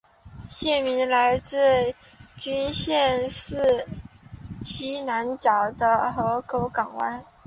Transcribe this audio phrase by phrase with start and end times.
[0.49, 1.93] 县名来自该
[2.35, 2.91] 郡西
[5.01, 7.23] 南角的一个河口港湾。